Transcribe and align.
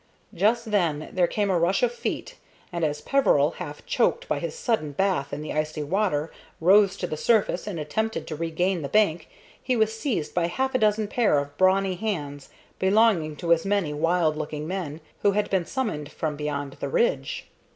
Just 0.33 0.71
then 0.71 1.09
there 1.13 1.27
came 1.27 1.51
a 1.51 1.59
rush 1.59 1.83
of 1.83 1.91
feet, 1.91 2.35
and 2.71 2.83
as 2.83 3.01
Peveril, 3.01 3.51
half 3.57 3.85
choked 3.85 4.27
by 4.27 4.39
his 4.39 4.55
sudden 4.57 4.93
bath 4.93 5.31
in 5.31 5.43
the 5.43 5.53
icy 5.53 5.83
water, 5.83 6.31
rose 6.59 6.97
to 6.97 7.05
the 7.05 7.15
surface 7.15 7.67
and 7.67 7.79
attempted 7.79 8.25
to 8.25 8.35
regain 8.35 8.81
the 8.81 8.89
bank 8.89 9.29
he 9.61 9.75
was 9.75 9.95
seized 9.95 10.33
by 10.33 10.47
half 10.47 10.73
a 10.73 10.79
dozen 10.79 11.07
pair 11.07 11.37
of 11.37 11.55
brawny 11.55 11.93
hands 11.93 12.49
belonging 12.79 13.35
to 13.35 13.53
as 13.53 13.63
many 13.63 13.93
wild 13.93 14.35
looking 14.35 14.67
men 14.67 15.01
who 15.21 15.33
had 15.33 15.51
been 15.51 15.67
summoned 15.67 16.11
from 16.11 16.35
beyond 16.35 16.77
the 16.79 16.89
ridge. 16.89 17.45